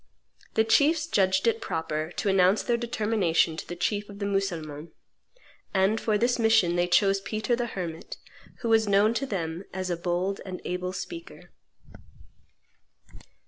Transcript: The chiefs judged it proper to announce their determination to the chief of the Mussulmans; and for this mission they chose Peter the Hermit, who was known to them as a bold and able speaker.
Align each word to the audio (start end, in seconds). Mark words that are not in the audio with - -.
The 0.55 0.63
chiefs 0.63 1.05
judged 1.05 1.45
it 1.45 1.61
proper 1.61 2.11
to 2.13 2.27
announce 2.27 2.63
their 2.63 2.75
determination 2.75 3.55
to 3.55 3.67
the 3.67 3.75
chief 3.75 4.09
of 4.09 4.17
the 4.17 4.25
Mussulmans; 4.25 4.89
and 5.75 6.01
for 6.01 6.17
this 6.17 6.39
mission 6.39 6.75
they 6.75 6.87
chose 6.87 7.21
Peter 7.21 7.55
the 7.55 7.67
Hermit, 7.67 8.17
who 8.61 8.69
was 8.69 8.89
known 8.89 9.13
to 9.13 9.27
them 9.27 9.63
as 9.71 9.91
a 9.91 9.95
bold 9.95 10.41
and 10.43 10.59
able 10.65 10.91
speaker. 10.91 11.51